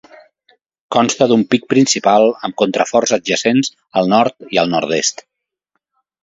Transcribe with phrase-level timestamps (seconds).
[0.95, 3.71] Consta d'un pic principal amb contraforts adjacents
[4.03, 5.23] al nord i al nord-est.